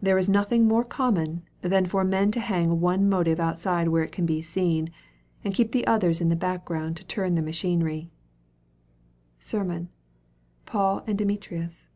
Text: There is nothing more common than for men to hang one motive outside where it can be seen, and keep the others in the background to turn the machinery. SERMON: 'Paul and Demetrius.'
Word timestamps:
There 0.00 0.16
is 0.16 0.26
nothing 0.26 0.66
more 0.66 0.82
common 0.82 1.42
than 1.60 1.84
for 1.84 2.02
men 2.02 2.30
to 2.30 2.40
hang 2.40 2.80
one 2.80 3.10
motive 3.10 3.38
outside 3.38 3.88
where 3.88 4.02
it 4.02 4.10
can 4.10 4.24
be 4.24 4.40
seen, 4.40 4.88
and 5.44 5.52
keep 5.52 5.72
the 5.72 5.86
others 5.86 6.22
in 6.22 6.30
the 6.30 6.34
background 6.34 6.96
to 6.96 7.04
turn 7.04 7.34
the 7.34 7.42
machinery. 7.42 8.10
SERMON: 9.38 9.90
'Paul 10.64 11.04
and 11.06 11.18
Demetrius.' 11.18 11.88